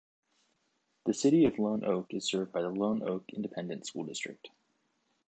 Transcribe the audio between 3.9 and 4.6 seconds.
District.